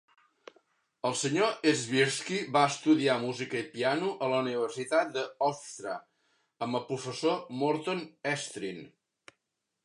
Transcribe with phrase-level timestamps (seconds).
[1.07, 1.49] El Sr.
[1.81, 5.93] Swirsky va estudiar música i piano a la Universitat de Hofstra
[6.69, 8.03] amb el professor Morton
[8.33, 8.83] Estrin.